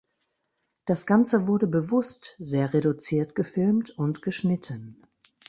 Das 0.85 1.05
ganze 1.05 1.45
wurde 1.45 1.67
bewusst 1.67 2.35
sehr 2.39 2.73
reduziert 2.73 3.35
gefilmt 3.35 3.91
und 3.91 4.23
geschnitten. 4.23 5.03